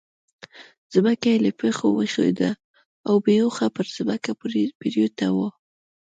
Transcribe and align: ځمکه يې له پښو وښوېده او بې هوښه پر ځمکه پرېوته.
ځمکه 0.93 1.27
يې 1.33 1.37
له 1.45 1.51
پښو 1.59 1.87
وښوېده 1.95 2.51
او 3.07 3.15
بې 3.25 3.35
هوښه 3.41 3.67
پر 3.75 3.85
ځمکه 3.97 4.31
پرېوته. 4.81 5.27